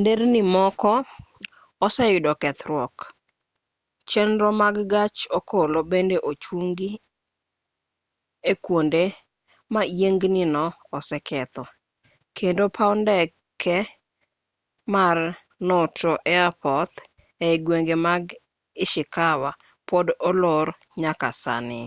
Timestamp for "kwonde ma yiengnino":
8.64-10.64